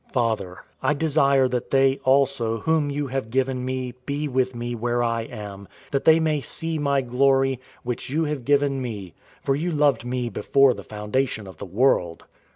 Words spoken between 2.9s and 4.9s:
have given me be with me